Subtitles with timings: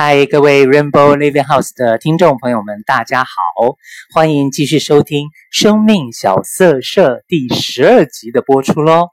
[0.00, 3.32] 嗨，各位 Rainbow Living House 的听众朋友们，大家好，
[4.14, 9.08] 欢迎继续收听《生命小色舍》第十二集的播出喽。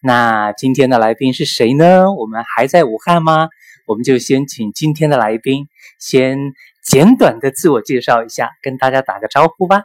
[0.00, 2.12] 那今天的来宾是谁呢？
[2.12, 3.48] 我们还在武汉吗？
[3.88, 5.66] 我们就先请今天的来宾
[5.98, 6.38] 先
[6.84, 9.82] 简短的自我介绍一下，跟大家打个招呼吧。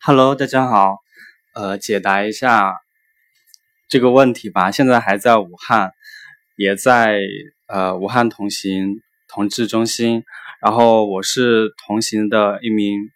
[0.00, 0.96] Hello，大家好，
[1.54, 2.74] 呃，解答一下
[3.88, 4.72] 这个问题吧。
[4.72, 5.92] 现在还在武汉，
[6.56, 7.20] 也在
[7.68, 9.00] 呃武汉同行。
[9.34, 10.24] 同志中心，
[10.60, 13.08] 然后我是同行的一名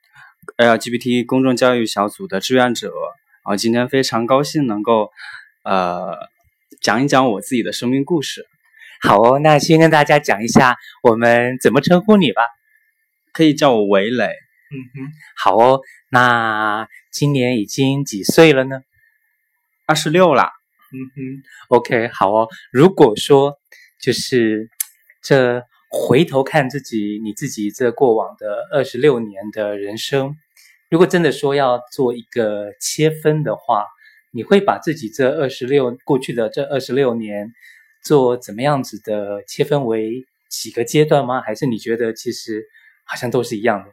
[0.56, 5.10] LGBT 公众教育小组的志愿者，然后今天非常高兴能够
[5.62, 6.16] 呃
[6.80, 8.46] 讲一讲我自己的生命故事。
[9.02, 12.46] 好哦，那先跟大家讲一下我们怎么称呼你吧，
[13.34, 14.24] 可以叫我维磊。
[14.24, 15.80] 嗯哼，好哦，
[16.10, 18.80] 那今年已经几岁了呢？
[19.86, 20.50] 二十六啦。
[20.92, 22.48] 嗯哼，OK，好哦。
[22.72, 23.58] 如果说
[24.00, 24.70] 就是
[25.22, 25.62] 这。
[25.88, 30.36] 回头看自己，你自己这过往的二十六年的人生，
[30.90, 33.86] 如果真的说要做一个切分的话，
[34.32, 37.52] 你会把自己这二十六过去的这二十六年
[38.02, 41.40] 做怎么样子的切分为几个阶段吗？
[41.40, 42.64] 还是你觉得其实
[43.04, 43.90] 好像都是一样的？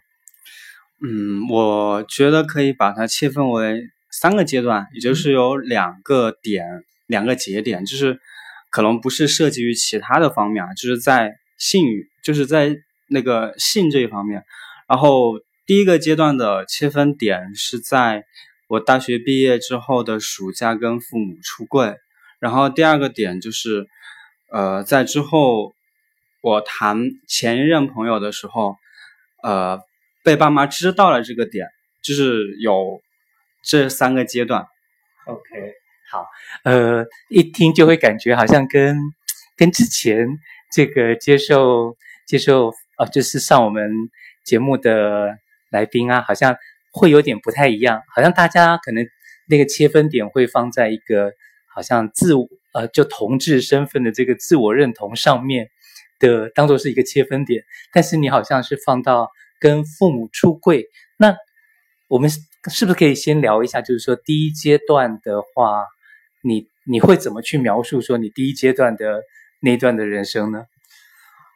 [1.08, 6.66] 嗯，我觉得可以把它切分为三个阶段，也就是有两个点、
[7.06, 8.20] 两个节点，就是
[8.72, 11.38] 可能不是涉及于其他的方面啊，就是在。
[11.58, 14.44] 性欲就是在那个性这一方面，
[14.88, 18.26] 然后第一个阶段的切分点是在
[18.68, 21.96] 我大学毕业之后的暑假跟父母出柜，
[22.40, 23.88] 然后第二个点就是，
[24.52, 25.74] 呃，在之后
[26.42, 28.78] 我谈前一任朋友的时候，
[29.44, 29.80] 呃，
[30.24, 31.68] 被爸妈知道了这个点，
[32.02, 33.02] 就是有
[33.64, 34.66] 这三个阶段。
[35.26, 35.74] OK，
[36.10, 36.26] 好，
[36.64, 38.98] 呃，一听就会感觉好像跟
[39.56, 40.28] 跟之前。
[40.74, 43.92] 这个接受接受啊，就是上我们
[44.44, 45.38] 节目的
[45.70, 46.56] 来宾啊，好像
[46.92, 49.06] 会有点不太一样，好像大家可能
[49.48, 51.32] 那个切分点会放在一个
[51.72, 55.70] 好像自我呃，就同志身份的这个自我认同上面
[56.18, 57.64] 的，当做是一个切分点。
[57.92, 59.30] 但是你好像是放到
[59.60, 61.36] 跟父母出柜，那
[62.08, 63.80] 我们是不是可以先聊一下？
[63.80, 65.86] 就是说第一阶段的话，
[66.42, 69.22] 你你会怎么去描述说你第一阶段的？
[69.64, 70.66] 那段的人生呢？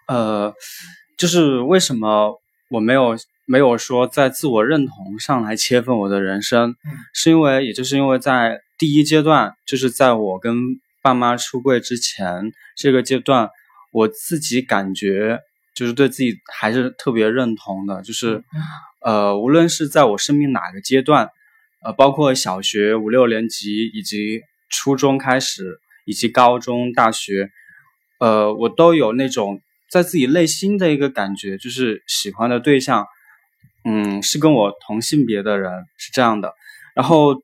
[0.07, 0.53] 呃，
[1.17, 10.55] 就是为什么我没有没有说在自我认同上来切分我的人生，嗯、是因为也就是因为在第一阶段，就是在我跟
[11.01, 13.49] 爸妈出柜之前这个阶段，
[13.91, 15.41] 我自己感觉
[15.75, 18.63] 就是对自己还是特别认同的，就是、嗯、
[19.01, 21.29] 呃，无论是在我生命哪个阶段，
[21.83, 27.49] 呃，包括小学五六年级以及初中开始，以及高中、大学。
[28.19, 29.61] 呃，我都有那种
[29.91, 33.05] 在自己内心的一个感觉，就是喜欢的对象，
[33.85, 36.53] 嗯，是跟我同性别的人，是这样的。
[36.95, 37.35] 然后，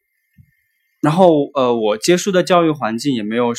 [0.99, 3.53] 然后，呃，我接触的教育环境也没有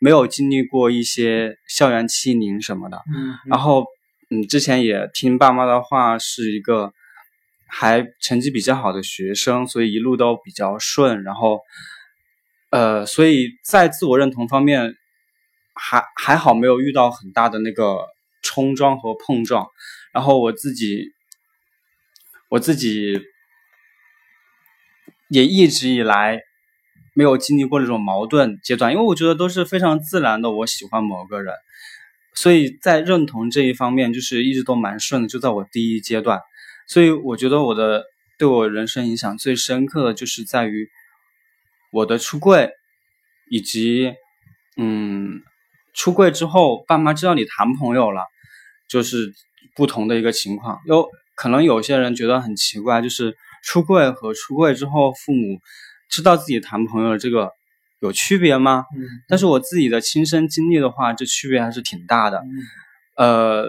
[0.00, 3.02] 没有经历过一些校园欺凌什么的。
[3.14, 3.36] 嗯。
[3.46, 3.84] 然后，
[4.30, 6.92] 嗯，之前也听爸妈的话，是一个
[7.68, 11.22] 还成绩比较好的学生，所以一路都比较顺。
[11.22, 11.60] 然后，
[12.70, 14.94] 呃，所以在自我认同方面。
[15.78, 17.98] 还还好没有遇到很大的那个
[18.42, 19.66] 冲撞和碰撞，
[20.12, 21.12] 然后我自己，
[22.48, 23.20] 我自己
[25.28, 26.40] 也一直以来
[27.14, 31.54] 没有经历过这种矛盾阶段，因为我觉得都是非常自然的，我喜欢某个人，
[32.34, 36.40] 所以在认同这一方面就是一直都蛮顺的，就在我第一阶段，
[36.88, 38.04] 所以我觉得我的
[38.38, 40.88] 对我人生影响最深刻的就是在于
[41.92, 42.70] 我的出柜，
[43.50, 44.14] 以及
[44.78, 45.42] 嗯。
[45.96, 48.20] 出柜之后，爸妈知道你谈朋友了，
[48.86, 49.32] 就是
[49.74, 50.78] 不同的一个情况。
[50.84, 53.34] 有可能有些人觉得很奇怪，就是
[53.64, 55.58] 出柜和出柜之后，父母
[56.10, 57.50] 知道自己谈朋友这个
[58.00, 58.84] 有区别吗？
[58.94, 59.08] 嗯。
[59.26, 62.40] 但是我自己的亲身经历的话，这区别还是挺大的。
[62.40, 62.52] 嗯。
[63.16, 63.66] 呃，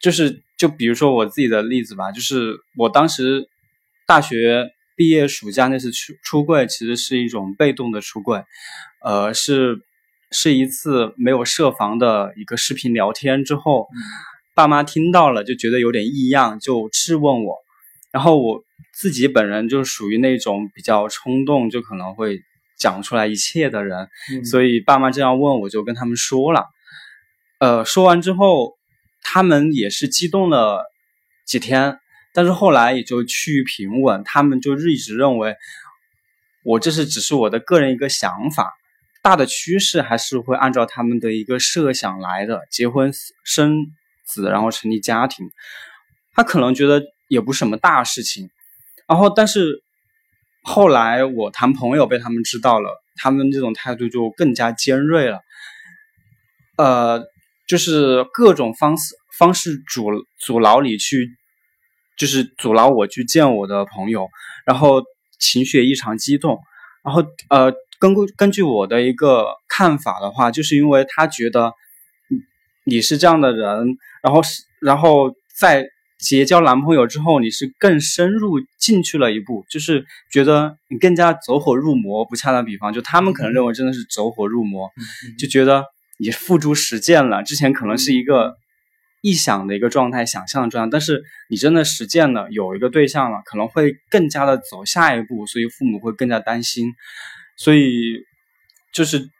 [0.00, 3.48] 就是就比如说我自己的例子吧，就是我当时
[4.06, 8.44] 大学毕业暑假那次出出柜，其实是一种被动的出柜，
[9.02, 9.82] 呃，是。
[10.32, 13.96] 是一次没有设防的一个视频聊天之后，嗯、
[14.54, 17.56] 爸妈听到了就觉得有点异样，就质问我。
[18.10, 18.62] 然后我
[18.94, 22.40] 自己本人就属于那种比较冲动，就可能会
[22.78, 26.66] 讲出来一切的人，嗯、所以爸妈这样问，我就跟他们说了。
[27.58, 28.72] 呃，说完之后，
[29.22, 30.84] 他们也是激动了
[31.46, 31.98] 几天，
[32.34, 34.22] 但是后来也就趋于平稳。
[34.24, 35.54] 他们就一直认为
[36.64, 38.72] 我这是只是我的个人一个想法。
[39.22, 43.12] 大的趋势还是会按照他们的一个设想来的，结婚
[43.44, 43.86] 生
[44.26, 45.48] 子，然后成立家庭，
[46.34, 48.50] 他可能觉得也不是什么大事情。
[49.06, 49.82] 然后，但是
[50.62, 55.40] 后来我谈朋友被他们知道了，他们这种态度就更加尖锐了。
[56.76, 57.22] 呃，
[57.68, 60.06] 就是各种方式方式阻
[60.38, 61.28] 阻挠你去，
[62.16, 64.28] 就是阻挠我去见我的朋友，
[64.64, 65.02] 然后
[65.38, 66.58] 情绪异常激动。
[67.04, 67.72] 然后呃，
[68.02, 71.72] 根据根据我的一个看法的话，就是因为他觉得
[72.84, 75.86] 你是这样的人，然后是然后在
[76.18, 82.24] 结交男朋友之后，你是更深入进去了一步，就是觉得你更加走火入魔。
[82.24, 84.90] 不恰当比方，就他们可能认为真的是走火入魔，
[85.38, 85.84] 就觉得
[86.18, 87.44] 你付诸实践了。
[87.44, 88.56] 之前可能是一个
[89.22, 96.92] 臆想的一个状态，想象的状态，但是你真的实践了，有一个对象了，可能会更加的走下一步，所以父母会更加担心。
[97.62, 98.24] 所以
[98.92, 99.30] 就是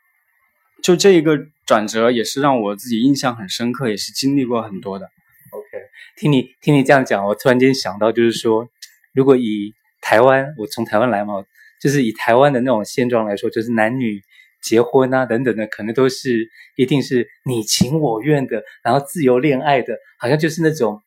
[0.81, 1.37] 就这一个
[1.67, 5.05] 转折，也是让我自己印象很深刻，也是经历过很多的。
[5.51, 5.67] OK，
[6.15, 8.65] 听你听你这样讲，我突然间想到，就是说，
[9.13, 11.33] 如果以台湾，我从台湾来嘛，
[11.81, 14.21] 就是以台湾的那种现状来说，就是男女
[14.61, 16.47] 结婚啊等等的，可能都是
[16.77, 21.01] 一定是你情我愿的，然后自由恋爱的，好像就是那种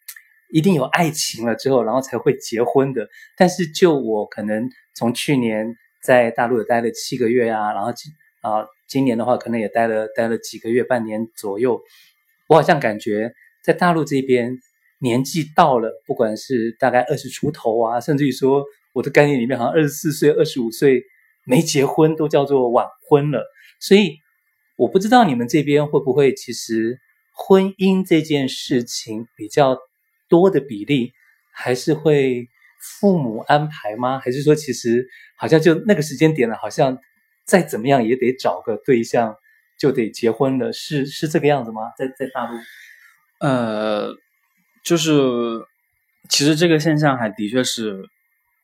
[0.53, 3.09] 一定有爱情了之后，然后才会结婚的。
[3.39, 5.75] 但是就我可能从去年
[6.07, 11.81] 在大陆也待了七个月啊，然后今啊今年的话可能也待了待了几个月，半年左右，
[12.49, 13.33] 我好像感觉。
[13.65, 14.57] 在大陆这边，
[15.01, 21.03] 年纪到了，不管是大概二十出头啊，甚至于说我的概念里面，好像二十四岁、二十五岁
[21.45, 23.45] 没结婚都叫做晚婚了。
[23.81, 24.15] 所以
[24.79, 27.01] 我不知道你们这边会不会，其实
[27.35, 29.77] 婚姻这件事情比较
[30.29, 31.11] 多的比例，
[31.53, 32.47] 还是会
[32.81, 34.19] 父母安排吗？
[34.19, 35.07] 还是说其实
[35.37, 36.99] 好像就那个时间点了，好像
[37.45, 39.35] 再怎么样也得找个对象
[39.79, 41.83] 就得结婚了，是是这个样子吗？
[41.99, 42.59] 在在大陆？
[43.41, 44.15] 呃，
[44.83, 45.13] 就是
[46.29, 48.09] 其实这个现象还的确是，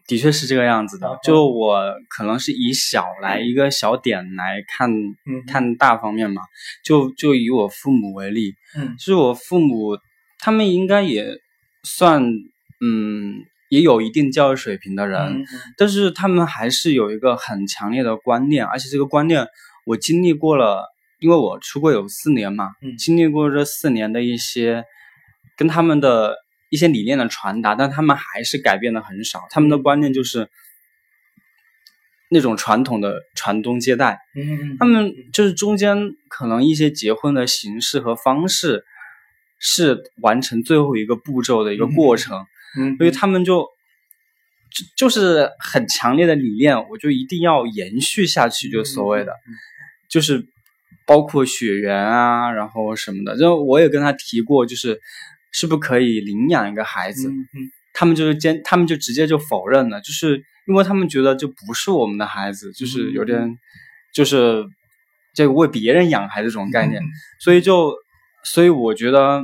[0.06, 1.18] 的确是这个样子的。
[1.22, 6.42] 就我可能是以小来一个小点来看，嗯，看大方面嘛。
[6.82, 9.98] 就就以我父母为例，嗯，就是我父母
[10.38, 11.38] 他们应该也
[11.84, 12.22] 算，
[12.80, 15.46] 嗯，也有一定教育水平的人，嗯，
[15.78, 19.46] 但是他们还是有一个很强烈的观念，而且这个观念
[19.86, 20.92] 我经历过了。
[21.24, 24.84] 因为我出国有四年嘛，经历过这四年的一些
[25.56, 26.36] 跟他们的
[26.68, 29.42] 一些理念的传达，但他们还是改变的很少。
[29.48, 30.50] 他们的观念就是
[32.28, 34.18] 那种传统的传宗接代。
[34.34, 35.96] 嗯，他们就是中间
[36.28, 38.84] 可能一些结婚的形式和方式
[39.60, 42.36] 是完成最后一个步骤的一个过程。
[42.36, 42.46] 嗯，
[42.98, 43.66] 所以他们就
[44.70, 49.32] 就就是很强烈的理念，我就一定要延续下去，就所谓的
[50.08, 50.46] 就是。
[51.04, 55.00] 包括血缘啊，然后什么的，就我也跟他提过，就是
[55.50, 63.58] 是不是可以领养一个孩子，嗯嗯、他们就是坚，他们就直接就否认了，就是因为他们觉得就不是我们的孩子，就是有点，嗯、
[64.14, 64.64] 就是
[65.34, 67.06] 这个为别人养孩子这种概念，嗯、
[67.40, 67.92] 所以就，
[68.44, 69.42] 所以我觉得，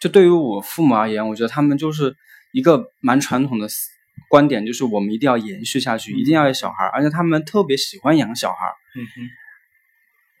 [0.00, 2.14] 就对于我父母而言，我觉得他们就是
[2.52, 3.66] 一个蛮传统的
[4.28, 8.66] 观点，就是我们一定要延续下去，嗯、一定要有小孩，而且他们特别喜欢养小孩。
[8.96, 9.28] 嗯哼。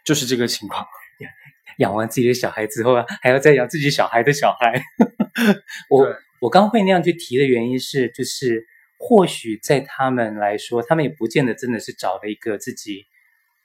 [0.04, 0.86] 就是这个情况，
[1.18, 1.30] 养
[1.90, 4.82] 养完自己的小孩之后啊，还要再养自己小孩的小孩。
[5.90, 8.64] 我我刚会那样去提的原因是，就是
[8.98, 13.04] 或许在他们来说，他们也不见得真的是找了一个自己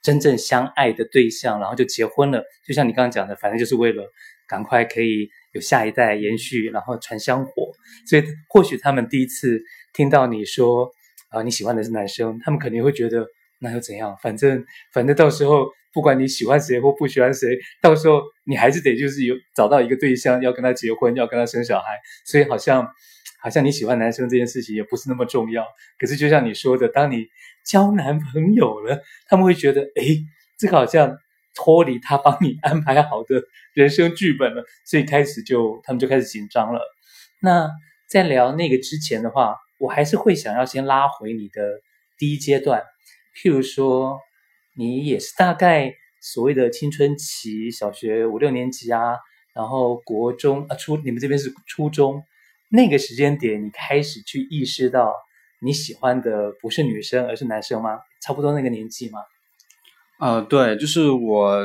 [0.02, 2.44] 真正相爱的对象，然后就结婚了。
[2.66, 4.04] 就像你刚刚讲的，反正就是为了
[4.48, 7.52] 赶快可以有下一代延续，然后传香火。
[8.06, 10.90] 所以或许他们第一次听到你说
[11.30, 13.26] 啊，你喜欢的是男生，他们肯定会觉得
[13.60, 14.16] 那又怎样？
[14.22, 15.66] 反正反正到时候。
[15.94, 22.00] 不管你喜欢谁或不喜欢谁，到时候你还是得就是有找到一个对象，要跟他结婚，要跟他生小孩。
[22.26, 22.84] 所以好像
[23.40, 25.64] 好像你喜欢男生这件事情也不是那么重要。
[26.00, 27.24] 可是就像你说的，当你
[27.64, 30.18] 交男朋友了，他们会觉得，诶，
[30.58, 31.16] 这个好像
[31.54, 33.42] 脱离他帮你安排好的
[33.72, 36.80] 人生剧本了，所以开始就他们就开始紧张了。
[37.40, 37.70] 那
[38.08, 41.80] 在聊那个之前的话，我还是会想要先拉回你的
[42.18, 42.82] 第一阶段，
[43.36, 44.18] 譬如说。
[44.76, 49.18] 你也是大概所谓的青春期，小学五六年级啊，
[49.54, 52.24] 然后国中啊初，你们这边是初中，
[52.72, 55.14] 那个时间点，你开始去意识到
[55.60, 58.00] 你喜欢的不是女生，而是男生吗？
[58.20, 59.20] 差不多那个年纪吗？
[60.24, 61.60] 呃，对，就是我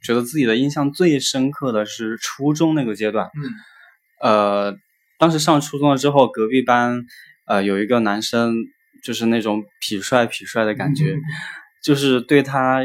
[0.00, 3.28] 觉得自己的印象最深刻的是初中那个阶段。
[3.34, 4.76] 嗯，呃，
[5.18, 7.02] 当时上初中了之后，隔壁班
[7.48, 8.54] 呃有一个男生，
[9.02, 11.14] 就是那种痞帅痞帅的感觉。
[11.14, 11.20] 嗯
[11.82, 12.80] 就是对他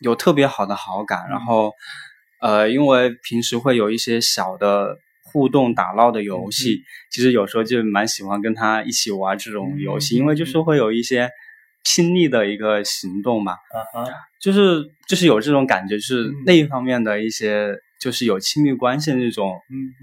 [0.00, 1.72] 有特别好的好感，然后
[2.40, 11.30] 呃，因为平时会有一些小的互动打闹的游戏，嗯、其实有时候就蛮喜欢跟他一起玩这种游戏，嗯、因为就是会有一些
[11.86, 19.58] 亲密的一个行动嘛，啊哈，就是就是有这种感觉，就是那一方面的一些就是有亲密关系的那种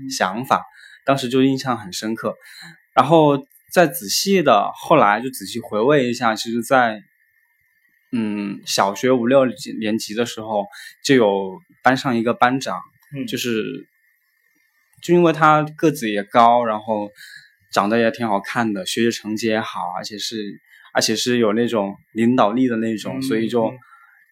[0.09, 0.69] 想法，嗯、
[1.05, 2.33] 当时就印象很深刻，
[2.95, 3.37] 然后
[3.73, 7.03] 再仔细的后来就仔细回味一下，其实，在。
[8.15, 9.43] 嗯，小学五六
[9.79, 10.67] 年级的时候，
[11.03, 12.79] 就有班上一个班长，
[13.17, 13.63] 嗯，就是，
[15.01, 17.09] 就因为他个子也高，然后
[17.71, 20.37] 长得也挺好看的，学习成绩也好，而且是
[20.93, 23.73] 而且是有那种领导力的那种，嗯、所以就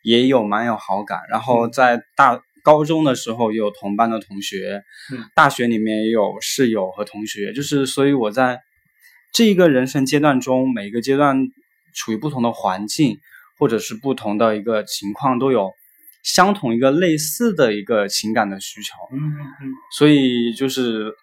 [0.04, 1.20] 也有蛮有好感。
[1.30, 8.60] 然后在大高中的时候有同班的同学，嗯，大学里面也有室友和同学，就是所以我在
[9.34, 11.48] 这一个人生阶段中，每个阶段
[11.94, 13.18] 处于不同的环境。
[13.60, 15.70] 或者是不同的一个情况，都有
[16.24, 21.14] 相同一个类似的一个情感的需求，嗯嗯，所以就是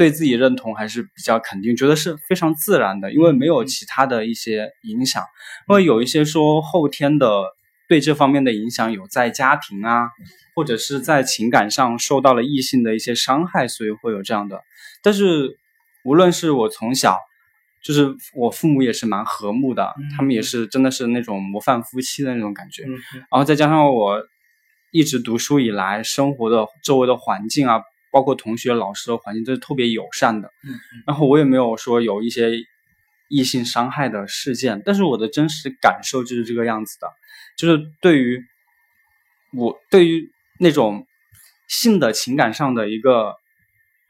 [0.00, 5.22] 对自己认同还是比较肯定，觉得是非常自然的，因为没有其他的一些影响，
[5.68, 7.28] 因为有一些说后天的
[7.86, 10.08] 对这方面的影响有在家庭啊，
[10.54, 14.62] 或者是在情感上受到了异性的一些伤害，所以会有这样的，
[15.02, 15.58] 但是
[16.04, 17.18] 无论是我从小。
[17.82, 22.84] 就是我父母也是蛮和睦的，嗯、他们也是真的是那种模范夫妻的那种感觉。
[22.84, 22.92] 嗯、
[23.30, 24.22] 然后再加上我
[24.90, 30.52] 一直读书以来，生活的周围的环境啊，包括同学、老师的环境都是特别友善的。
[30.64, 32.52] 嗯、然后我也没有说有一些
[33.28, 37.08] 异性伤害的事件，但是我的真实感受就是这个样子的，
[37.56, 38.42] 就是对于
[39.52, 41.06] 我对于那种
[41.68, 43.34] 性的情感上的一个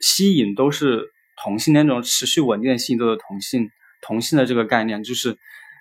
[0.00, 1.12] 吸引都是。
[1.42, 3.70] 同性那种持续稳定的吸引都是同性，
[4.02, 5.38] 同性的这个概念就是，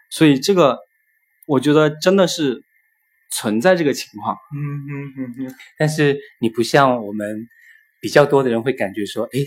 [0.09, 0.77] 所以这个
[1.45, 2.63] 我觉得真的是
[3.29, 4.37] 存在这个情况。
[4.55, 5.55] 嗯嗯嗯嗯。
[5.77, 7.45] 但是你不像我们
[7.99, 9.39] 比较多的人会感觉说，哎，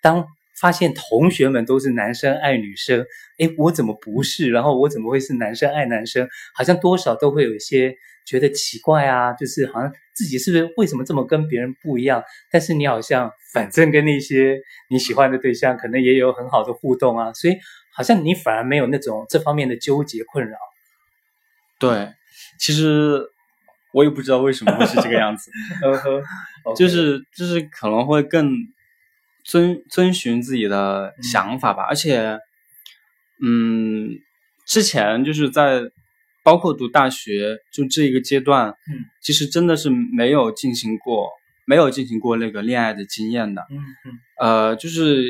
[0.00, 0.26] 当
[0.60, 3.04] 发现同学们都是男生爱女生，
[3.38, 4.50] 哎，我怎么不是？
[4.50, 6.28] 然后我怎么会是男生爱男生？
[6.54, 7.94] 好像多少都会有一些
[8.26, 12.22] 觉得奇怪啊，就是好像自己是不是为什么这么跟别人不一样？
[12.50, 13.30] 但是你好像。
[13.52, 17.56] 反正跟那些你喜欢的对象可能也有很好的互动啊，所以
[17.92, 20.56] 好像你反而没有那种这方面的纠结困扰。
[21.80, 22.12] 对，
[22.60, 23.20] 其实
[23.92, 25.50] 我也不知道为什么会是这个样子，
[26.76, 28.52] 就是就是可能会更
[29.44, 32.38] 遵遵循自己的想法吧，嗯、而且，
[33.42, 34.10] 嗯，
[34.66, 35.82] 之前就是在
[36.42, 41.28] 包括读大学就这一个阶段，嗯，其实真的是没有进行过。
[41.66, 45.22] 没有进行过那个恋爱的经验的，嗯嗯，呃，就是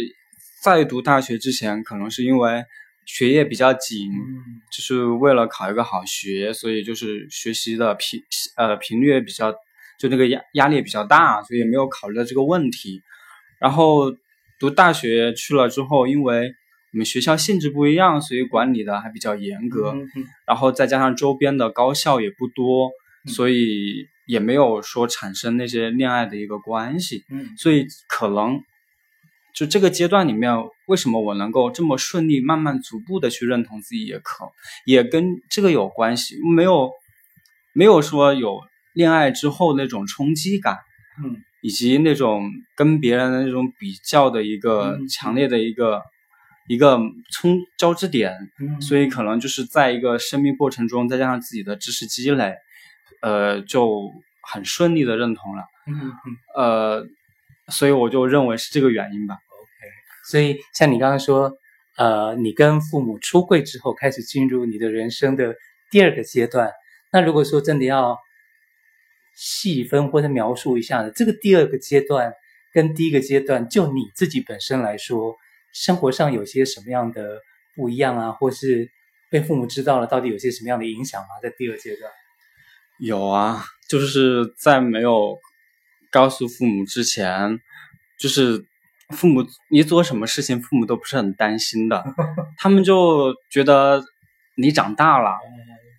[0.62, 2.64] 在读大学之前，可能是因为
[3.12, 8.20] 学业比较紧，嗯，就是为了考一个好学，所以就是学习的频
[8.56, 9.52] 呃频率也比较，
[9.98, 13.02] 就那个压压力也比较大，所以也没有考虑到这个问题。
[13.58, 14.12] 然后
[14.58, 16.52] 读大学去了之后，因为
[16.92, 22.90] 我们学校性质不一样，所以管理的还比较严格，嗯嗯，然后再加上周边的高校也不多，
[23.26, 24.06] 所以。
[24.26, 28.60] 也没有说产生那些恋爱的一个关系，嗯，所以可能
[29.54, 30.52] 就这个阶段里面，
[30.86, 34.50] 为什么我能够这么顺利、慢慢、逐步的去认同自己，也可
[34.84, 36.90] 也跟这个有关系，没有
[37.72, 38.60] 没有说有
[38.92, 40.78] 恋爱之后那种冲击感，
[41.24, 46.02] 嗯，以及那种跟别人的那种比较的一个强烈的一个、嗯、
[46.68, 46.98] 一个
[47.32, 52.54] 冲交织点，嗯，所以可能就是在一个生命过程中，再加上自己的知识积累。
[53.22, 54.10] 呃，就
[54.50, 55.64] 很顺利的认同了，
[56.56, 57.06] 呃，
[57.70, 59.34] 所以我就认为是这个原因吧。
[59.34, 59.90] OK，
[60.28, 61.52] 所以像你刚刚说，
[61.96, 65.54] 呃，你跟父母出柜之后，开始进入你的人生的
[65.90, 66.72] 第二个阶段。
[67.12, 68.18] 那如果说真的要
[69.34, 72.34] 细分或者描述一下呢，这个第二个阶段
[72.72, 75.36] 跟第一个阶段，就你自己本身来说，
[75.72, 77.40] 生活上有些什么样的
[77.74, 78.90] 不一样啊，或是
[79.30, 81.28] 被父母知道了，到底有些什么样的影响吗？
[81.42, 82.10] 在第二阶段？
[82.98, 85.38] 有啊，就是在没有
[86.10, 87.60] 告诉父母之前，
[88.18, 88.64] 就是
[89.10, 92.04] 父母你做什么事情，父母都不是很担心的，
[92.58, 94.04] 他们就觉得
[94.56, 95.30] 你长大了，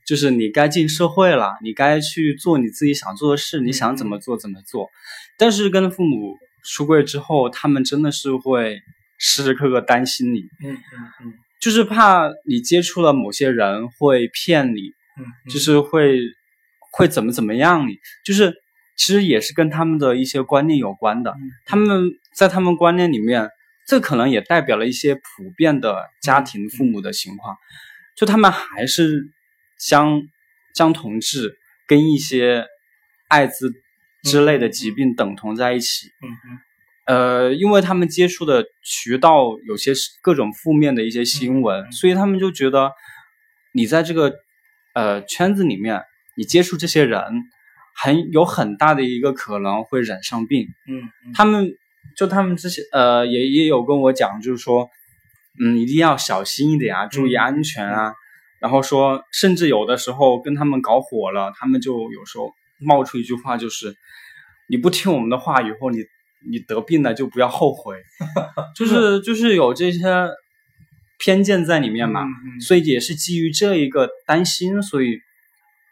[0.06, 4.90] 就是你该进社会了，你该去做你自己想做的事，你想怎么做怎么做。
[5.38, 8.80] 但是跟父母出柜之后，他们真的是会
[9.18, 10.78] 时时刻刻担心你，嗯嗯
[11.26, 14.82] 嗯，就是怕你接触了某些人会骗你，
[15.18, 16.20] 嗯，就是会。
[16.94, 17.88] 会怎么怎么样？
[17.88, 18.54] 你就是
[19.02, 21.34] 其实也是跟他们的一些观念有关的。
[21.66, 23.50] 他们在他们观念里面，
[23.88, 27.58] 这可能也代表了一些普遍的家庭父母的情况。
[28.16, 29.24] 就他们还是
[29.80, 30.22] 将
[30.76, 32.68] 将同志跟一些
[33.28, 33.74] 艾滋
[34.22, 36.08] 之类的疾病等同在一起。
[37.08, 42.92] 呃，因为他们接触的渠道有些各种负面的一些新闻，嗯、所以他们就觉得
[43.74, 44.32] 你在这个
[44.94, 46.04] 呃圈子里面，
[46.38, 47.20] 你接触这些人，
[47.96, 50.68] 很有很大的一个可能会染上病。
[50.88, 51.74] 嗯，嗯他们
[52.16, 54.90] 就他们之前呃也也有跟我讲，就是说，
[55.60, 58.10] 嗯，一定要小心一点啊，注意安全啊。
[58.10, 58.16] 嗯、
[58.60, 63.96] 然后说，甚至有的时候跟他们搞火了，他们就有时候冒出一句话，就是
[64.68, 66.00] 你不听我们的话，以后你。
[66.44, 67.98] 你得病了就不要后悔，
[68.76, 70.02] 就是就是有这些
[71.20, 75.20] 偏见在里面嘛，嗯嗯、所以也是基于这一个担心，所以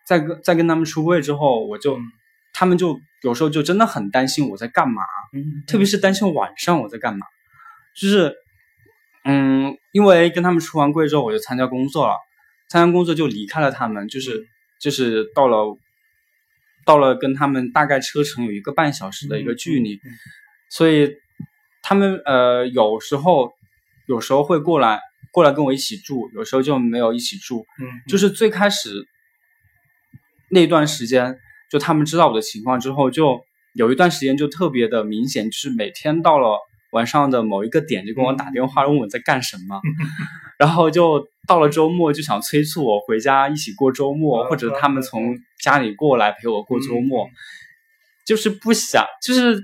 [0.09, 2.01] 在跟在跟他们出柜之后，我就、嗯、
[2.51, 5.03] 他们就有时候就真的很担心我在干嘛，
[5.67, 7.27] 特别是担心晚上我在干嘛，
[7.95, 8.33] 就是
[9.23, 12.15] 嗯，因为跟他们出完柜之后，我就参加工作了，
[12.67, 14.47] 参加工作就离开了他们，就是
[14.81, 15.77] 就是到了。
[16.85, 19.99] 到了跟他们大概车程有一个半小时的一个距离，
[20.69, 21.11] 所以
[21.83, 23.51] 他们呃有时候
[24.07, 24.99] 有时候会过来
[25.31, 27.63] 过来跟我一起住，有时候就没有一起住。
[27.79, 29.05] 嗯，就是最开始
[30.50, 31.38] 那段时间，
[31.72, 33.39] 就他们知道我的情况之后，就
[33.74, 36.58] 有一段时间就特别的明显，就是每天到了
[36.91, 39.89] 晚上的某一个点就跟我打电话问我在干什么，嗯、
[40.60, 41.27] 然后就。
[41.48, 47.27] 到了周末就想催促我回家一起过周末，或者他们从家里过来陪我过周末，
[48.24, 49.60] 就是不想，就是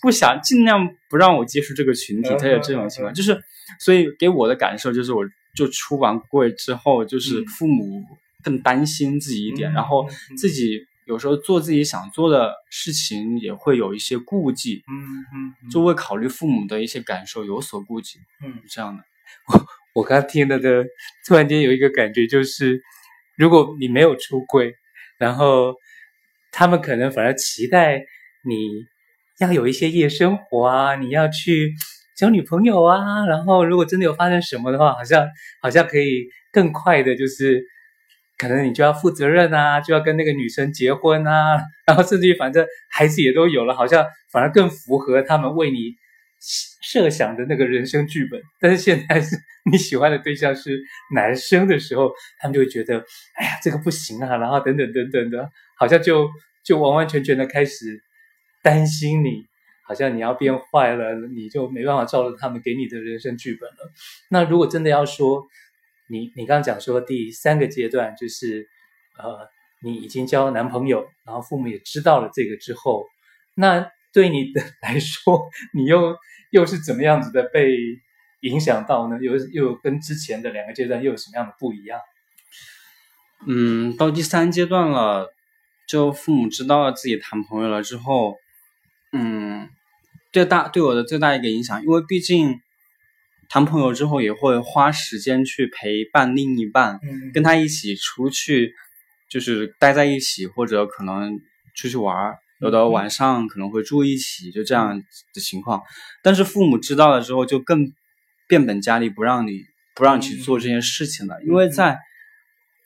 [0.00, 2.30] 不想尽量不让我接触这个群体。
[2.38, 3.38] 他有这种情况，就是
[3.78, 5.22] 所以给我的感受就是，我
[5.54, 8.02] 就出完柜之后，就是父母
[8.46, 10.06] 更担心自己一点，然后
[10.38, 14.94] 自己有时候做自己想做的事情也会有一些顾忌，嗯
[15.34, 19.02] 嗯，就会考虑父母的一些感受，有所顾忌，嗯，这样的。
[19.48, 20.84] 我我刚听了的，
[21.26, 22.80] 突然间有一个感觉，就是
[23.36, 24.76] 如果你没有出柜，
[25.18, 25.74] 然后
[26.52, 28.04] 他们可能反而期待
[28.44, 28.84] 你
[29.40, 31.74] 要有一些夜生活啊，你要去
[32.16, 35.26] 交女朋友啊，然后如果真的有发生什么的话，好像
[35.60, 37.64] 好像可以更快的，就是
[38.38, 45.94] 可能你就要负责任啊，就要跟那个女生结婚啊， 然后甚至于反正孩子也都有了，好像反而更符合他们为你。
[46.82, 49.34] 设想的那个人生剧本，但是现在是
[49.72, 50.78] 你喜欢的对象是
[51.14, 52.98] 男生的时候，他们就会觉得，
[53.34, 56.28] 哎呀，这个不行啊，然后等等等等的，好像就
[56.62, 58.00] 就完完全全的开始
[58.62, 59.46] 担心你，
[59.88, 63.90] 好像你要变坏了，你就没办法照着他们给你的人生剧本了。
[64.28, 65.42] 那如果真的要说，
[66.08, 68.68] 你你刚讲说第三个阶段就是，
[69.18, 69.48] 呃，
[69.82, 73.06] 你已经交男朋友，然后父母也知道了这个之后，
[73.54, 73.90] 那。
[74.12, 76.16] 对你的 来说，你又
[76.50, 77.76] 又是怎么样子的被
[78.40, 79.18] 影响到呢？
[79.20, 82.00] 又又跟之前的两个阶段又有什么样的不一样？
[83.46, 85.34] 嗯，到第三阶段了，
[85.86, 88.36] 就父母知道了自己谈朋友了之后，
[89.12, 89.68] 嗯，
[90.32, 92.58] 最大对我的最大一个影响，因为毕竟
[93.48, 98.72] 谈朋友之后也会花时间去陪伴另一半，嗯，跟他一起出去，
[99.30, 101.38] 就是待在一起，或者可能
[101.74, 102.38] 出去玩儿。
[102.58, 104.98] 有的晚上可能会住一起，就这样
[105.34, 105.82] 的情况。
[106.22, 107.92] 但是父母知道了之后，就更
[108.48, 109.60] 变本加厉，不让你
[109.94, 111.36] 不让你去做这件事情了。
[111.44, 111.98] 因为在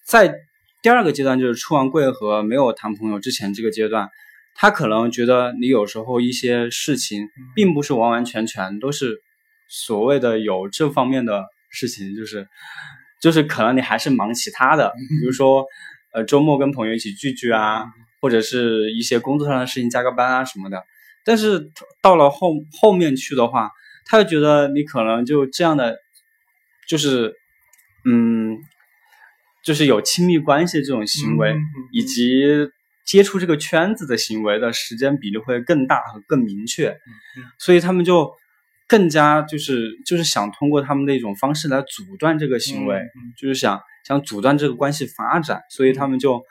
[0.05, 0.35] 在
[0.83, 4.09] 第二个阶段，就是出完柜和没有谈朋友之前这个阶段，
[4.57, 9.20] 他可能觉得你有时候一些事情，并不是完完全全都是
[9.71, 12.47] 所谓的有这方面的事情，就是
[13.23, 15.65] 就是可能你还是忙其他的，比如说
[16.13, 17.87] 呃周末跟朋友一起聚聚啊。
[18.23, 20.85] 或者是一些工作上的事情加个班啊什么的，
[21.25, 23.71] 但是到了后后面去的话，
[24.05, 25.97] 他就觉得你可能就这样的，
[26.87, 27.35] 就是，
[28.05, 28.59] 嗯，
[29.65, 32.43] 就是有亲密关系这种行为，嗯、以及
[33.07, 38.31] 接触这个圈子的行为的时间比例会更大和更明确，嗯、所以他们就
[38.90, 46.42] 更加就是就是想通过他们的一种方式来阻断这个行为，嗯、就是想想阻断这个关系发展，所以他们就。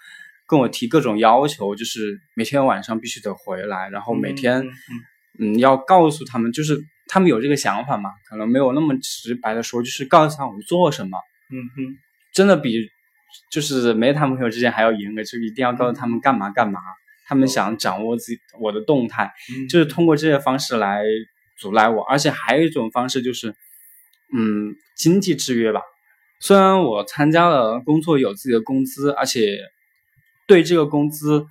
[0.51, 6.75] 跟我提各种要求，就是每天晚上必须得回来，然后每天，嗯，嗯，要告诉他们，就是
[7.05, 11.19] 他们有这个想法嘛，可能没有那么直白的说，就是告诉他我做什么，
[11.53, 11.95] 嗯哼，
[12.33, 12.89] 真的比
[13.51, 16.79] 就是没谈朋友之间还要严格，就一定要告诉他们干嘛干嘛，
[17.27, 19.31] 他们想掌握自己我的动态，
[19.69, 21.03] 就是通过这些方式来
[21.59, 23.49] 阻拦我，而且还有一种方式就是，
[24.33, 25.81] 嗯，经济制约吧，
[26.39, 29.59] 虽然我参加了工作，有自己的工资，而且。
[30.47, 31.45] 对这个工资，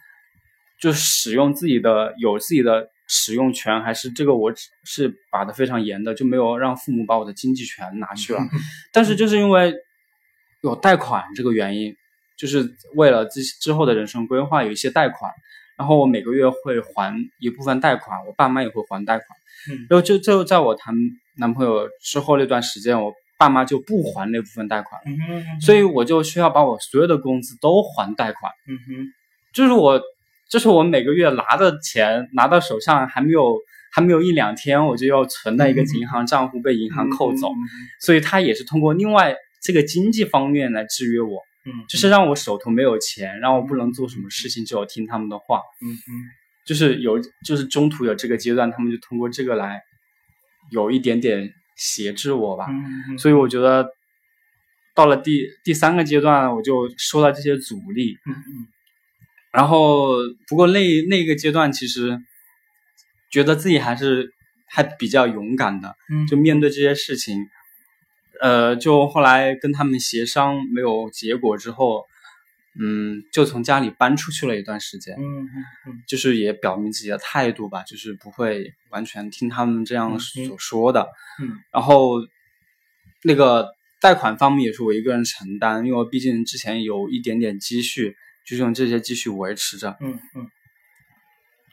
[0.81, 8.41] 就使用自己的有自己的使用权，还是这个我是把的非常严的，就没有让父母把我的经济权拿去了。
[8.93, 9.73] 但是就是因为
[10.63, 11.95] 有贷款这个原因，
[12.37, 15.31] 就是为了之之后的人生规划有一些贷款，
[15.79, 19.29] 然后我每个月会还一部分贷款，我爸妈也会还贷款。
[19.71, 20.95] 嗯，然后就就在我谈
[21.37, 28.53] 男朋友之后那段时间，我爸妈就不还那部分贷款，嗯哼，所以我就需要把我所有的工资都还贷款。
[28.67, 29.07] 嗯哼，
[29.55, 30.01] 就是我，
[30.51, 33.57] 就是我每个月拿的钱拿到手上还没有
[33.93, 37.59] 还没有一两天，我就要存在一个银行账户被银行扣走，嗯、
[38.01, 41.41] 所以他也是通过另外这个经济方面来制约我。
[41.69, 45.61] 嗯，就是让我手头没有钱，让我不能做什么事情，就要听他们的话。
[45.83, 46.11] 嗯嗯，
[46.65, 49.83] 就是有，就是中途有这个阶段，他们就通过这个来
[50.71, 52.67] 有一点点挟制我吧。
[52.71, 53.87] 嗯，所以我觉得
[54.95, 58.17] 到了第第三个阶段，我就受到这些阻力。
[58.27, 58.67] 嗯嗯，
[59.53, 60.17] 然后
[60.49, 62.19] 不过那那个阶段，其实
[63.31, 64.33] 觉得自己还是
[64.67, 65.95] 还比较勇敢的。
[66.11, 67.37] 嗯，就面对这些事情。
[68.41, 72.07] 呃，就后来跟他们协商没有结果之后，
[72.81, 75.49] 嗯，就从家里搬出去了一段时间，嗯嗯
[75.87, 81.09] 嗯，就是也表明自己的态度吧，就是不会完全听他们这样所说的，
[81.41, 82.21] 嗯，嗯，然后
[83.25, 83.69] 那个
[84.01, 90.47] 贷款方面也是我一个人承担，因为毕竟之前有一点点积蓄，就是用这些积蓄维持着，嗯嗯，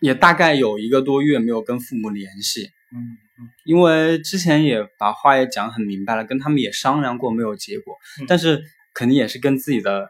[0.01, 3.17] 也大概有一个多月没有跟父母联系，嗯。
[3.65, 7.93] 因为之前也把话也讲很明白了，跟他们也商量过，没有结果。
[8.21, 10.07] 嗯、但是肯定也是跟自己的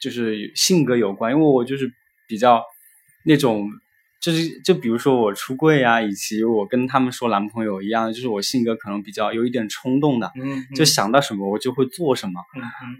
[0.00, 1.92] 就是性格有关，因为我就是
[2.28, 2.62] 比较
[3.24, 3.68] 那种，
[4.20, 12.40] 就是就比如说我出柜啊，以及我跟他们说男朋友一样，就是我性格可能比较有一点冲动的，嗯，就想到什么我就会做什么。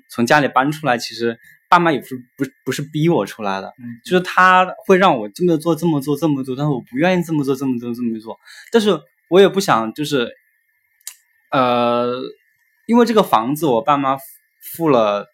[0.08, 1.38] 从家里搬出来，其实
[1.70, 8.38] 爸妈也不是不不是逼我出来的，嗯，就是他会让我这么做这么做这么做，但是我不愿意这么做这么做这么做，
[8.70, 9.00] 但是。
[9.30, 10.28] 我也不想，就是，
[11.52, 12.20] 呃，
[12.86, 14.18] 因为这个房子，我爸妈
[14.60, 15.24] 付了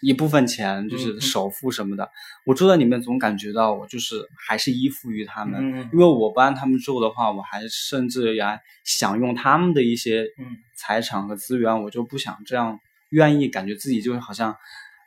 [0.00, 2.02] 一部分钱，就是首付什么的。
[2.02, 2.10] 嗯、
[2.46, 5.60] 我住在里面，总感觉到我就是还是依附于他们。
[5.60, 8.42] 嗯、因为我不按他们住的话，我还甚至也
[8.82, 10.26] 享用他们的一些
[10.74, 12.80] 财产和资源，我就不想这样，
[13.10, 14.56] 愿意感觉自己就好像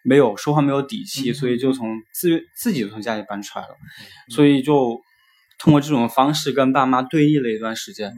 [0.05, 5.01] 没有说话没有底气，嗯、所以就从自自己就从家里搬出来了，嗯、所以就。
[5.57, 8.13] 通过这种方式跟爸妈对弈了一段时间，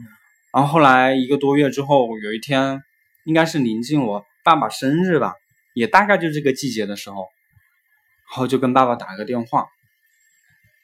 [0.52, 2.82] 然后后来一个多月之后，有一天
[3.24, 5.34] 应该是临近我爸爸生日吧，
[5.72, 7.28] 也大概就这个季节的时候，
[8.28, 9.68] 然后就跟爸爸打个电话，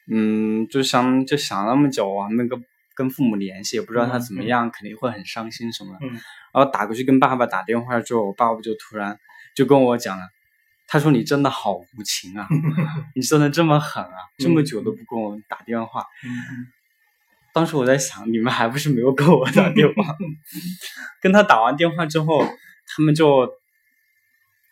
[0.09, 2.57] 嗯，就想就想那么久啊，那个
[2.95, 9.19] 跟父母联系，也不知道他怎么样，肯定会很伤心什么的，然后打过去跟爸爸打电话之后，我爸爸就突然
[9.57, 10.23] 就跟我讲了。
[10.95, 12.47] 他说：“你真的好无情啊！
[13.15, 14.15] 你真的这么狠啊！
[14.37, 16.05] 这么久都不跟我打电话。”
[17.53, 20.15] 当时我在想，你们还不是没有跟我打电话？
[21.21, 22.41] 跟他打完电话之后，
[22.87, 23.49] 他们就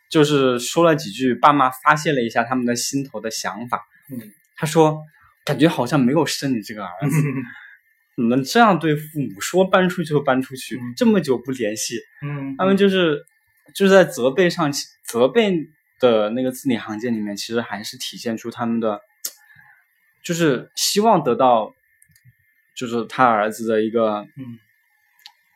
[0.09, 3.81] 就是说了几句，爸妈发泄了一下他们的心头的想法。
[4.55, 5.03] 他说
[5.43, 7.17] ：“感觉好像没有生你这个儿子，
[8.15, 9.41] 怎么这样对父母？
[9.41, 11.99] 说搬出去就搬出去，这么久不联系。”
[12.57, 13.25] 他们就是
[13.75, 14.71] 就是在责备上
[15.05, 15.67] 责备。
[15.99, 18.99] 的那个字里行间里面，其实还是体现出他们的，
[20.23, 21.71] 就是希望得到，
[22.75, 24.59] 就是他儿子的一个，嗯，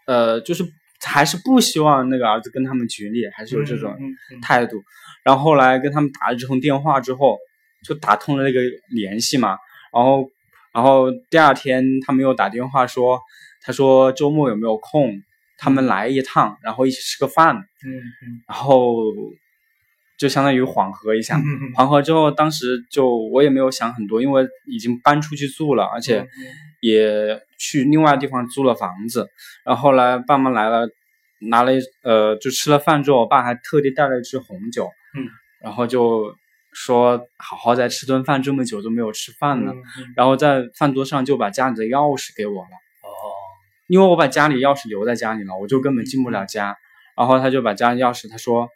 [0.05, 0.63] 呃，就是
[1.01, 3.93] 还是不希望那个儿子跟他们决裂，还是有这种
[4.41, 4.81] 态度。
[5.23, 7.37] 然后后来跟他们打了这通电话之后，
[7.83, 9.57] 就打通了那个联系嘛。
[9.93, 10.29] 然后，
[10.73, 13.19] 然后第二天他们又打电话说，
[13.61, 15.21] 他说周末有没有空，
[15.57, 17.55] 他们来一趟，然后一起吃个饭。
[17.55, 18.95] 嗯嗯，然后。
[20.17, 26.27] 就相当于缓和一下，嗯、缓和之后，当时就我也没有想很多，因为已经搬出去住了，而且
[26.81, 29.29] 也去另外地方租了房子。
[29.63, 30.89] 然后后来爸妈来了，
[31.39, 35.27] 拿了呃，就吃了饭之后，我爸还特地带了一支红酒，嗯，
[35.61, 36.33] 然后就
[36.73, 39.71] 说好好再吃顿饭，这么久都没有吃饭呢。
[40.15, 43.13] 然后在饭桌上就把家里的钥匙给我了，哦，
[43.85, 46.75] 因为我把家里钥匙留在家里了，我就根本进不了家。
[47.15, 48.67] 然后他就把家里钥匙，他说。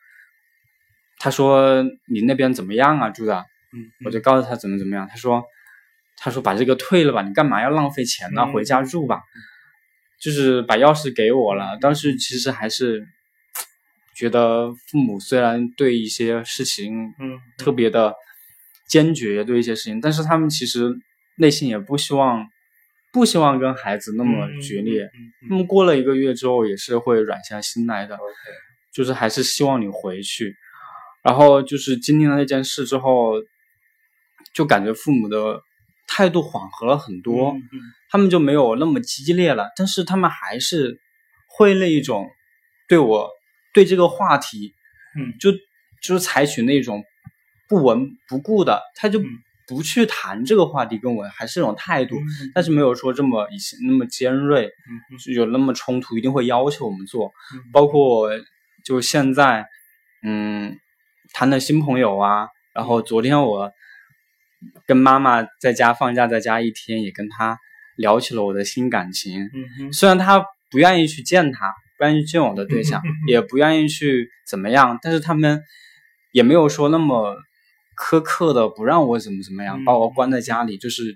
[1.24, 5.08] 他说：“你那边怎么样啊，住的？”嗯，我就告诉他怎么怎么样。
[5.08, 5.44] 他说
[6.18, 8.42] ：“他说把这个退了吧，你干嘛要浪费钱呢？
[8.52, 9.18] 回家住吧。
[9.18, 9.38] 嗯”
[10.20, 11.78] 就是把钥匙给我了。
[11.80, 13.06] 当时其实还是
[14.16, 18.16] 觉得父母虽然对一些事情，嗯，特别的
[18.88, 20.90] 坚决，对一些事情，但是他们其实
[21.38, 22.48] 内心也不希望，
[23.14, 25.10] 不希望跟孩子那么决裂。
[25.50, 28.18] 那么过了一个月之后，也是会软下心来的。
[28.94, 30.54] 就是还是希望你回去。
[31.24, 33.34] 然后就是经历了那件事之后，
[34.54, 35.62] 就感觉父母的
[36.08, 37.80] 态度缓和了很多，嗯嗯、
[38.10, 39.70] 他们就没有那么激烈了。
[39.76, 41.00] 但是他们还是
[41.48, 42.28] 会那一种
[42.88, 43.30] 对我
[43.74, 44.74] 对这个话题，
[45.18, 45.52] 嗯，就
[46.02, 47.04] 就是采取那种
[47.70, 49.22] 不闻不顾的，他就
[49.68, 54.70] 不去谈这个话题，跟我还是那种态度，嗯、但是没有说这么以前那么尖锐，
[55.34, 57.32] 有那么冲突，一定会要求我们做。
[57.54, 58.30] 嗯、包括
[58.84, 59.66] 就现在，
[60.24, 60.78] 嗯，
[61.34, 63.72] 谈的新朋友啊，然后昨天我
[64.86, 67.58] 跟妈妈在家放假，在家一天，也跟她
[67.96, 69.50] 聊起了我的新感情。
[69.80, 75.62] 嗯、虽然她不愿意去见他，不愿意见我的对象，嗯、 也不愿意去怎么样，但是他们
[76.32, 77.36] 也没有说那么。
[77.94, 81.16] 苛刻的不让我怎么怎么样，把我关在家里，就是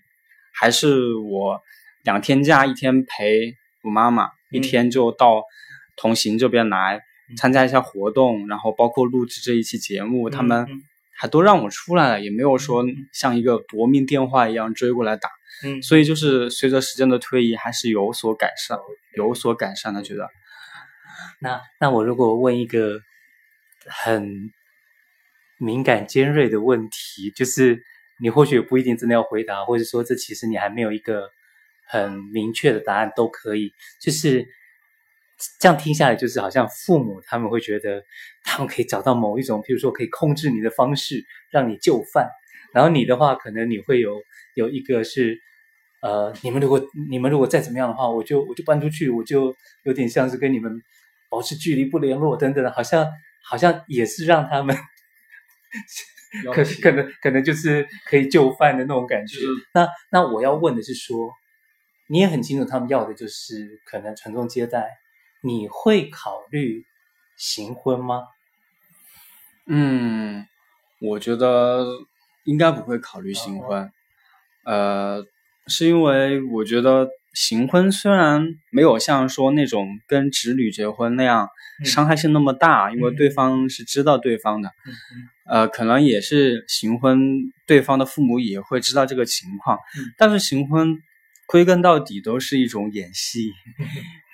[0.54, 1.60] 还是我
[2.04, 5.41] 两天假，一天陪我妈妈，一天就到
[5.95, 7.01] 同行这边来
[7.38, 10.67] 参加一下活动，然后包括录制这一期节目，他们
[11.15, 15.29] 还都让我出来了，也没有说像一个夺命电话一样追过来打。
[15.63, 18.77] 嗯，所以就是随着时间的推移，还是有所改善，
[19.15, 20.29] 有所改善的，觉得。
[21.39, 22.99] 那那我如果问一个
[23.85, 24.51] 很。
[25.57, 27.81] 敏感尖锐的问题，就是
[28.19, 31.29] 你或许也不一定真的要回答，或者说这其实你还没有一个
[31.88, 33.71] 很明确的答案都可以。
[34.01, 34.45] 就是
[35.59, 38.03] 这样听下来，就是好像父母他们会觉得
[38.43, 42.29] 他们可以找到某一种，譬如说可以控制你的方式，让你就范。
[42.73, 44.21] 然后你的话，可能你会有
[44.53, 45.37] 有一个是，
[46.01, 50.81] 呃，你们如果你们如果再怎么样的话，我就我就搬出去，我就有点像是跟你们
[51.29, 53.07] 保持距离不联络等等，好像
[53.43, 54.75] 好像也是让他们。
[56.53, 59.39] 可可能可能就是可以就范的那种感觉。
[59.39, 61.29] 就是、那那我要问的是说，
[62.09, 64.89] 你也很清楚他们要的就是可能传宗接代，
[65.45, 66.84] 你会考虑
[67.38, 68.23] 行婚吗？
[69.67, 70.47] 嗯，
[70.99, 71.86] 我觉得
[72.45, 73.84] 应该不会考虑行婚。
[74.63, 75.25] 哦、呃，
[75.67, 81.47] 是因为我觉得行婚虽然没有像说那种跟侄女结婚那样
[81.84, 84.71] 伤害性那么大，嗯、因为对方是知道对方的。
[85.47, 89.77] 呃，可能也是行婚，对方的父母也会知道这个情况。
[89.95, 90.97] 嗯、但是行婚
[91.45, 93.51] 归根到底都是一种演戏，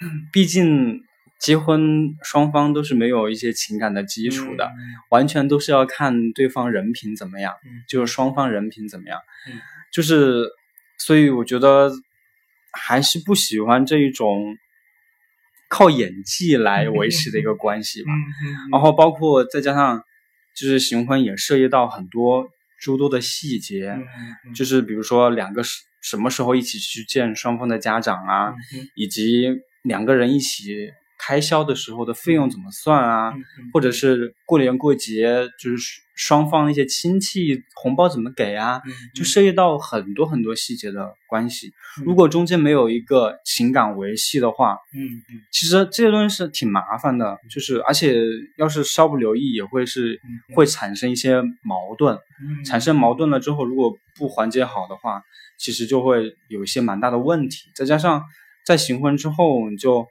[0.02, 1.02] 嗯、毕竟
[1.40, 4.78] 结婚双方都是没有一些情感的基础的，嗯、
[5.10, 9.20] 完全都是要看对方人品怎么样，嗯、就是双方人品怎么样。
[9.48, 9.60] 嗯、
[9.92, 10.50] 就是
[10.98, 11.92] 所以我觉得
[12.72, 14.58] 还是不喜欢这一种
[15.70, 18.12] 靠演技来维持的一个关系吧。
[18.72, 20.04] 然后包括再加上。
[20.54, 23.98] 就是行婚也涉及到很多诸多的细节，
[24.54, 25.64] 就是比如说两个
[26.02, 28.54] 什什么时候一起去见双方的家长啊，
[28.96, 33.34] 以及两个人一起开销的时候的费用怎么算啊，
[33.72, 36.02] 或者是过年过节就是。
[36.22, 38.80] 双方那些亲戚红包怎么给啊？
[38.86, 41.74] 嗯、就涉及到很多很多细节的关系。
[41.98, 47.40] 嗯、如果中间没有一个情感维系的话，嗯嗯，其实这些东西是挺麻烦的。
[47.50, 48.24] 就是而且
[48.56, 52.16] 要是稍不留意，也会是、嗯、会产生一些矛盾。
[52.16, 55.24] 嗯、产生矛盾了之后，如果不缓解好的话，
[55.58, 57.72] 其实就会有一些蛮大的问题。
[57.74, 58.24] 再加上
[58.64, 60.06] 在行婚之后，你就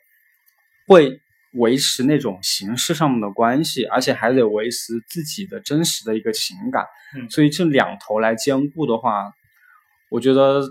[0.89, 1.21] 会。
[1.55, 6.87] 维持那种形式上面的关系，而且还得维持自己的真实的一个情感，
[7.17, 9.33] 嗯，所以这两头来兼顾的话，
[10.11, 10.63] 我觉得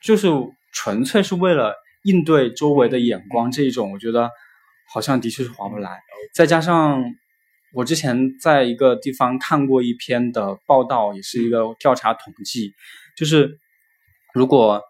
[0.00, 0.28] 就是
[0.72, 4.30] 纯粹是为了应对周围的眼光，这一种我觉得
[4.92, 5.98] 好像的确是划不来。
[6.32, 7.02] 再加上
[7.72, 12.74] 我之前在一个地方看过一篇的报道，也是一个调查统计，
[13.16, 13.58] 就是
[14.32, 14.82] 如果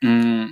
[0.00, 0.50] 嗯。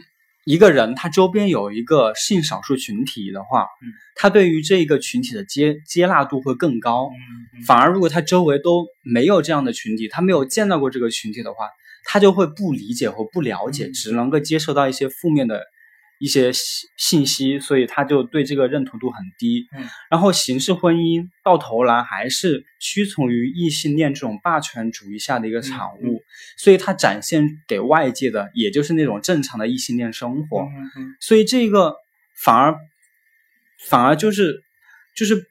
[0.49, 7.11] 一个人他周边有一个性少数群体的话，嗯，他对于这个群体的接接纳度会更高。
[7.55, 11.69] 嗯，反而如果他周围都没有这样的群体，他没有见到过这个群体的话，
[12.07, 15.63] 他就会不理解和不了解，只能够接受到一些负面的。
[16.19, 19.67] 一些信信息，所以他就对这个认同度很低。
[19.77, 26.21] 嗯，然后形式婚姻到头来还是屈从于异性恋这种霸权主义下的一个产物，嗯、
[26.57, 30.63] 所以它展现给外界的也就是那种正常的异性恋生活。
[30.63, 31.95] 嗯嗯、所以这个
[32.37, 32.77] 反而
[33.89, 34.63] 反而就是
[35.17, 35.47] 就是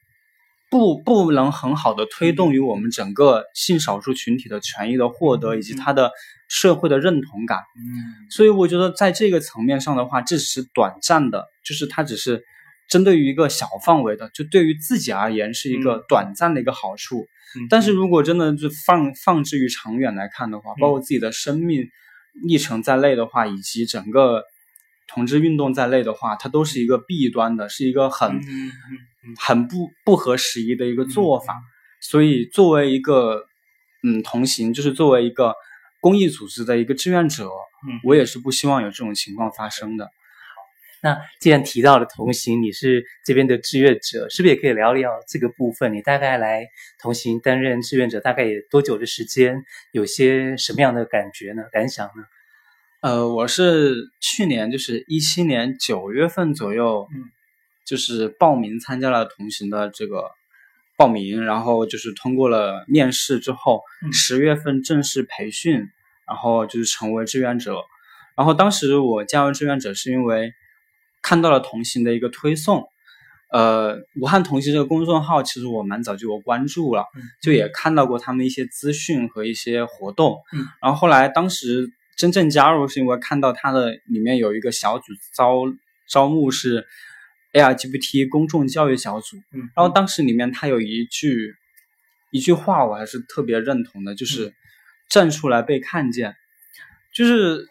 [0.69, 6.12] 不不能很好的推动于我们整个性少数群体的权益的获得以及它的。
[6.47, 12.41] 社会的认同感，嗯，所以我觉得在这个层面上的话，这只是短暂的，就是它只是
[12.88, 17.27] 针对于一个小范围的，就对于自己而言是一个短暂的一个好处。
[17.57, 21.86] 嗯，但是如果真的就放放置于长远来看的话，包括自己的生命
[22.47, 24.41] 历程在内的话，以及整个
[25.10, 28.39] 同志运动在内的话，它都是一个弊端的，是一个很
[29.38, 31.55] 很不不合时宜的一个做法。
[31.99, 33.43] 所以作为一个
[34.03, 35.53] 嗯同行，就是作为一个。
[36.01, 40.10] 公益组织的一个志愿者，嗯，我也是不希望有这种情况发生的。
[41.03, 45.93] 那既然提到了同行，你是这边的志愿者，是不是也可以聊聊这个部分？
[45.93, 46.67] 你大概来
[46.99, 49.63] 同行担任志愿者，大概有多久的时间？
[49.91, 51.62] 有些什么样的感觉呢？
[51.71, 52.23] 感想呢？
[53.01, 57.23] 呃，我是去年就是一七年九月份左右，嗯，
[57.86, 60.31] 就是报名参加了同行的这个
[60.97, 65.88] 报名，然后就是通过了面试之后，十月份正式培训，
[66.27, 67.77] 然后就是成为志愿者。
[68.36, 70.51] 然后当时我加入志愿者是因为
[71.21, 72.83] 看到了同行的一个推送，
[73.51, 77.05] 呃，武汉同行这个公众号其实我蛮早就有关注了，
[77.41, 80.39] 就也看到过他们一些资讯和一些活动。
[80.81, 85.05] 然后后来当时真正加入是因为看到它的里面有一个小组
[85.36, 85.62] 招
[86.10, 86.86] 招募是
[87.62, 89.38] LGBT 公众教育小组，
[89.76, 91.56] 然后当时里面他有一句
[92.32, 94.54] 一句话我还是特别认同的，就是
[95.10, 96.36] 站出来被看见，
[97.13, 97.67] 就是。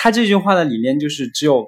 [0.00, 1.66] 他这句话的理念就是，只有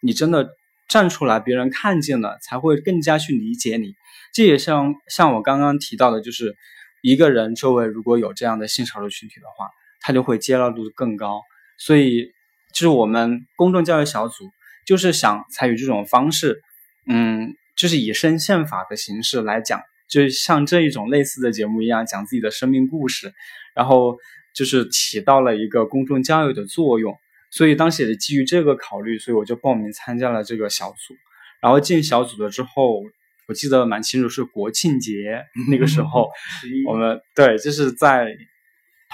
[0.00, 0.48] 你真的
[0.88, 3.94] 站出来，别人看见了，才会更加去理解你。
[4.34, 6.56] 这也像像我刚刚提到的，就是
[7.02, 9.68] 一个人周围如果有这样的性少数群体的话，
[10.00, 11.40] 他就会接纳度更高。
[11.78, 12.32] 所以，
[12.74, 14.50] 就是我们公众教育小组
[14.84, 16.60] 就是想采取这种方式，
[17.08, 23.32] 嗯，就是以身献法的形式来讲，就像这一种类似的节目一样，讲自己的生命故事，
[23.74, 24.16] 然后
[24.54, 27.16] 就是起到了一个公众教育的作用。
[27.50, 31.14] 所以当时也是基于这个考虑，所以我就报名参加了这个小组。
[31.62, 33.02] 然后进小组了之后，
[33.48, 36.28] 我记得蛮清楚，是国庆节那个时候，
[36.86, 38.36] 我们对，就是在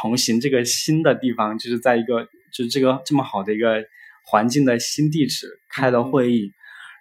[0.02, 3.85] 同行这个新的地方，就是在一个就是这个这么好的一个
[4.24, 6.52] 环境的新地址开了会议。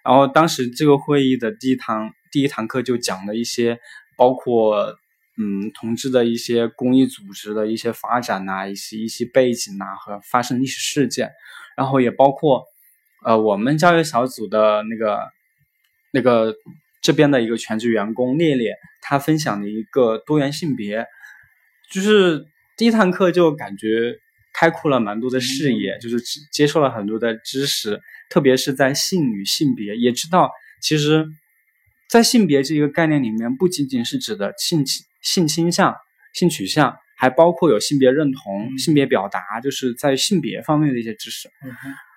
[0.04, 3.78] 然后当时这个会议的第一堂第一堂课就讲了一些，
[4.16, 4.96] 包括。
[5.36, 11.32] 嗯，同志的一些公益组织的一些发展呐、啊，一些一些背景呐、啊，和发生历史事件，
[11.76, 12.62] 然后也包括，
[13.24, 15.18] 呃，我们教育小组的那个
[16.12, 16.54] 那个
[17.02, 21.04] 这边的一个全职员工烈烈，他分享的一个多元性别，
[21.90, 24.16] 就是第一堂课就感觉
[24.52, 26.20] 开阔了蛮多的视野，就是
[26.52, 28.00] 接受了很多的知识，
[28.34, 30.50] 特别是在性与性别，也知道
[30.82, 31.24] 其实，
[32.10, 35.06] 在性别这个概念里面，不仅仅是指的性情。
[35.22, 35.96] 性倾向、
[36.34, 41.48] 性取向，还包括有性别认同、嗯、性别表达，就是在性别方面的一些知识。
[41.64, 41.72] 嗯、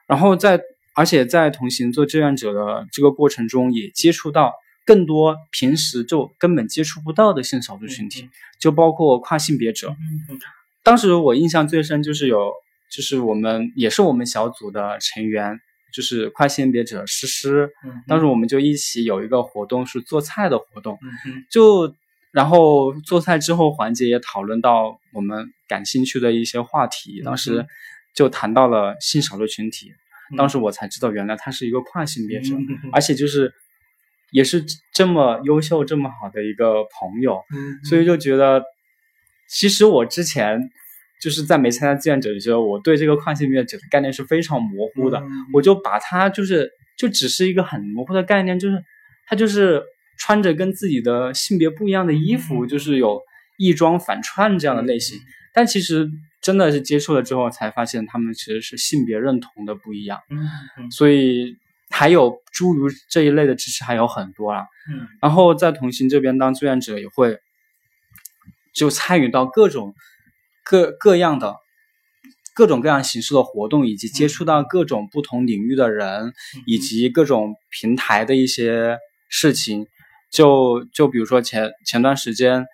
[0.08, 0.60] 然后在，
[0.94, 4.52] 而且在同行做志愿者的这个过程中，也接触到
[4.86, 9.92] 更多平时就根本接触不到的性少数群体，嗯、就包括跨性别者。
[9.92, 10.38] 嗯、
[10.84, 12.52] 当时我印象最深就是有，
[12.92, 15.58] 就是我们也是我们小组的成员，
[15.98, 17.70] 就是跨性别者诗诗。
[17.84, 21.94] 嗯、当时我们就一起有一个活动是做菜的活动，嗯、就。
[22.34, 27.66] 然后做菜之后环节也讨论到我们感兴趣的一些话题，当时
[28.14, 29.92] 就谈到了性少数群体，
[30.38, 32.54] 当时我才知道原来他是一个跨性别者，
[32.92, 33.52] 而且就是
[34.32, 37.42] 也是这么优秀、这么好的一个朋友，
[37.84, 38.62] 所以就觉得，
[39.50, 40.60] 其实我之前
[41.22, 45.22] 就是在没参加志愿者的时候，我对这个跨性别者的概念是非常模糊的，
[45.54, 48.84] 我就把它就是就只是一个很模糊的概念，就是
[49.28, 49.84] 他就是。
[50.20, 53.22] 穿着跟自己的性别不一样的衣服，就是有
[53.56, 55.20] 异装反串这样的类型。
[55.54, 56.10] 但其实
[56.42, 60.18] 真的是接触了之后，才发现他们其实是性别认同的不一样。
[60.90, 61.56] 所以
[61.92, 64.66] 还有诸如这一类的知识还有很多啊。
[65.22, 67.38] 然后在同行这边当志愿者也会，
[68.74, 69.94] 就参与到各种
[70.70, 71.56] 各各样的
[72.54, 76.34] 各种各样形式的活动，以及接触到各种不同领域的人，
[76.66, 78.98] 以及各种平台的一些
[79.30, 79.88] 事情。
[80.30, 82.66] 就就比如说前前段时间，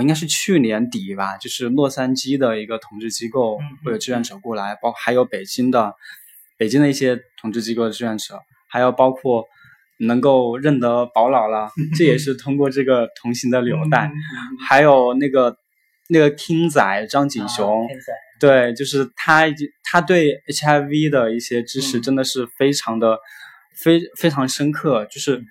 [0.00, 5.94] 应该是去年底吧，就是洛杉矶的一个同治机构会有志愿者过来，包还有北京的
[6.58, 9.46] 北京的一些同治机构的志愿者，还有包括
[9.98, 14.10] 能够认得宝老了， 这也是通过这个同行的纽带，
[14.66, 15.56] 还有那个
[16.08, 17.86] 那个 King 仔张景雄，
[18.40, 19.44] 对，就是他
[19.84, 23.18] 他对 HIV 的一些知识真的是非常的
[23.76, 25.42] 非非常深刻，就是。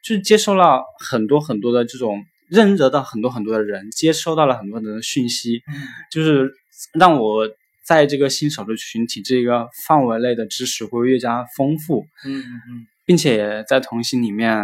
[0.00, 5.74] 就是接受了很多很多的这种认得到很多很多的人，接收到了很多很多的讯息，嗯、
[6.10, 6.50] 就是
[6.94, 7.46] 让我
[7.84, 14.56] 在这个性少数群体这个范围内的知识会越加丰富，嗯嗯，并且在同行里面，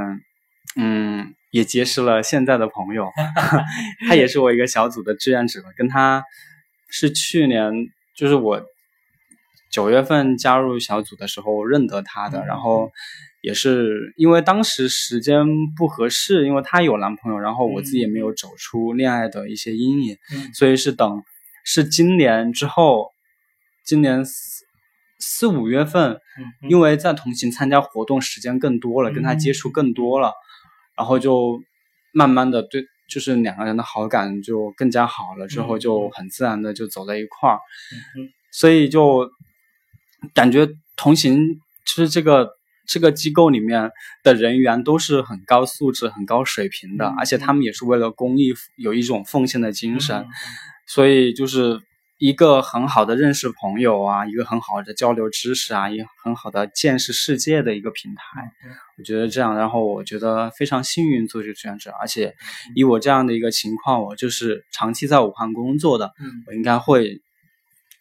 [0.77, 3.11] 嗯，也结识了现在的朋友，
[4.09, 6.25] 他也是我一个小组的志愿者，跟他
[6.89, 7.72] 是去年
[8.16, 8.62] 就是我
[9.70, 12.91] 九月份加入小组的时候认得他的，嗯、然后。
[13.47, 15.45] 也是因为当时时间
[15.77, 21.22] 不合适，因为她有男朋友，然后我自己也没有走出恋爱的一些阴影，嗯、所以是等
[21.62, 23.11] 是今年之后，
[23.85, 24.25] 今年
[25.18, 30.33] 四五月份，嗯，因为在同行参加活动时间更多了，跟他接触更多了，
[30.97, 31.61] 然后就
[32.13, 37.59] 慢慢的对，就是两个人的好感就更加好了，之后就很自然的就走在一块儿，
[38.17, 39.31] 嗯，所以就
[40.33, 41.39] 感觉同行
[41.87, 42.51] 其实这个。
[42.87, 43.91] 这个机构里面
[44.23, 50.27] 的人员都是很高素质、很高水平的，而且他们也是为了公益有一种奉献的精神，
[50.87, 51.81] 所以就是
[52.25, 58.51] 一个很好的认识朋友啊，一个很好的交流知识啊，一个很好的见识世界的一个平台。
[58.97, 62.35] 我觉得这样，然后我觉得非常幸运做这个志愿者，而且
[62.75, 66.12] 以我这样的一个情况，我就是长期在武汉工作的，
[66.47, 67.20] 我应该会。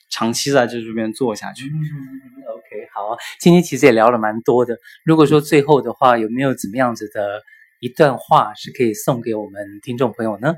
[0.09, 1.65] 长期在这边做下去。
[1.65, 4.77] 嗯，OK，好，今天其实也聊了蛮多的。
[5.03, 7.41] 如果说最后的话，有没有怎么样子的
[7.79, 10.53] 一段话是可以送给我们听众朋友呢？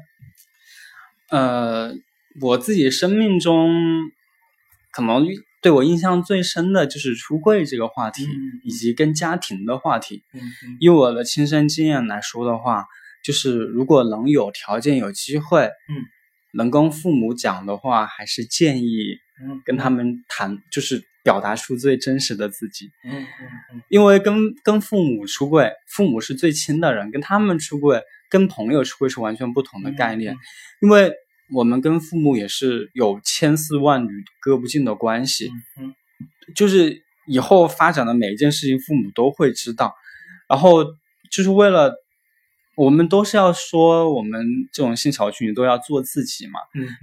[1.30, 1.93] 呃，
[2.42, 3.72] 我自己生命中
[4.92, 5.26] 可能
[5.62, 10.24] 对我印象最深的就是出柜这个话题，嗯、以及跟家庭的话题。
[10.80, 12.86] 以我的亲身经验来说的话，
[13.24, 16.06] 就是如果能有条件、有机会，嗯，
[16.54, 19.18] 能跟父母讲的话，还是建议。
[19.38, 22.86] 嗯，跟他们谈就是表达出最真实的自己。
[23.04, 23.26] 嗯嗯
[23.74, 24.34] 嗯，因为跟
[24.64, 30.36] 跟父母出柜，父母是最亲的人，跟他们出柜，跟朋友出柜是完全不同的概念。
[30.36, 30.40] 嗯嗯、
[30.84, 31.12] 因为
[31.54, 35.50] 我们跟父母也是有千丝万缕割不尽的关系。
[35.80, 35.93] 嗯，
[36.56, 39.93] 就是以后发展的每一件事情，父母都会知道。
[40.48, 40.84] 然后
[41.32, 41.93] 就是为了，
[42.76, 46.60] 我们都是要说，我们这种性小群体都要做自己嘛。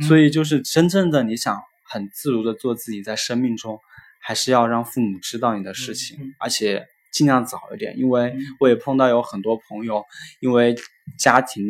[0.06, 1.60] 所以就是真正的你想。
[1.84, 3.78] 很自如的做自己，在生命中，
[4.18, 10.02] 还是要让父母知道你的事情，而且尽量早一点，因为我也碰到有很多朋友，
[10.40, 10.74] 因为
[11.18, 11.62] 家庭、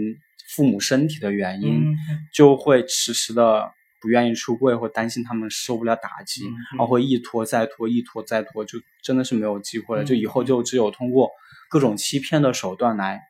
[0.54, 1.96] 父母身体的原因，嗯、
[2.32, 11.30] 就会迟迟的不愿意出柜，或担心他们受不了打击，嗯、然后会一拖再拖，一拖再拖，就真的是没有机会了，嗯、就以后就只有通过
[11.68, 13.20] 各种欺骗的手段来，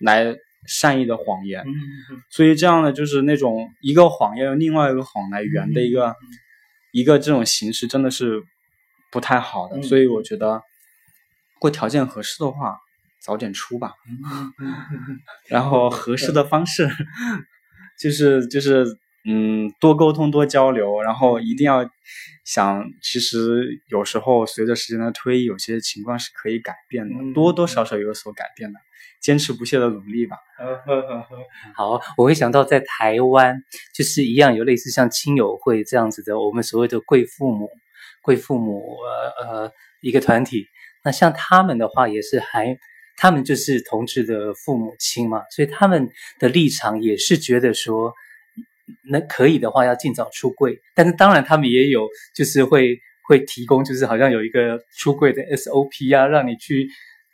[0.00, 0.36] 来。
[0.66, 1.72] 善意的谎言，嗯、
[2.30, 6.16] 所以这样的就是那种一个谎要用另外一个谎来圆的一个、嗯、
[6.90, 8.42] 一个这种形式，真的是
[9.12, 9.76] 不太好的。
[9.76, 12.76] 嗯、所以我觉得，如果条件合适的话，
[13.28, 13.92] 早点出吧。
[15.48, 16.88] 然后合适的方式，
[18.00, 18.86] 就是就是
[19.28, 21.86] 嗯，多沟通多交流，然后一定要
[22.46, 28.80] 想，其实有时候随着时间的推移，有些情况是可以改变的，嗯、多多少少有所改变的。
[29.20, 30.36] 坚持不懈的努力吧。
[31.74, 33.60] 好，我会想到在台湾，
[33.92, 37.68] 就是一样有类似像亲友会这样子的，我们所谓的贵父母、
[38.22, 40.68] 贵父母呃呃一个团体。
[41.04, 42.78] 那像他们的话，也是还
[43.18, 46.08] 他们就是同志的父母亲嘛，所以他们
[46.38, 48.14] 的立场也是觉得说，
[49.10, 50.80] 那可以的话要尽早出柜。
[50.94, 56.88] 但是当然他们也有就是会会提供，就是好像有一个出柜的 SOP 啊，让你去。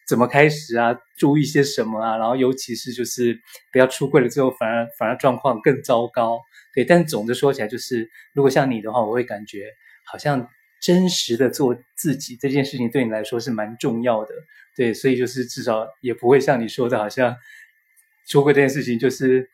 [0.07, 0.95] 怎么开始啊？
[1.16, 2.18] 注意些什么啊？
[2.18, 3.41] 然后尤其是就是
[3.72, 6.39] 不要出柜了之后，反而反而状况更糟糕。
[6.74, 9.70] 对，但总的说起来，就是如果像你的话，我会感觉
[10.05, 10.47] 好像
[10.85, 14.35] 真实的做自己这件事情对你来说是蛮重要的。
[14.76, 17.35] 对，所以就是至少也不会像你说的，好像
[18.28, 19.49] 出轨这件事情就是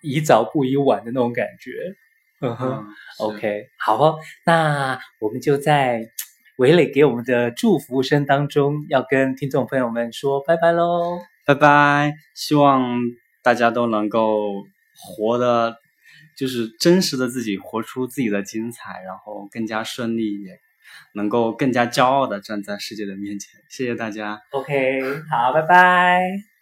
[0.00, 1.72] 宜早不宜晚的那种感觉。
[2.40, 2.86] 嗯哼，嗯
[3.18, 6.08] ，OK，好哦，那我们就在。
[6.56, 11.18] 韦磊给我们的祝福声当中，要跟听众朋友们说拜拜喽！
[11.44, 12.14] 拜拜！
[12.32, 12.96] 希望
[13.42, 14.62] 大家都能够
[14.96, 15.76] 活得
[16.36, 20.60] 就是真实的自己，活出自己的精彩，然后更加顺利，也
[21.14, 23.60] 能够更加骄傲的站在世界的面前。
[23.68, 24.40] 谢谢大家。
[24.50, 26.53] OK，好，拜拜。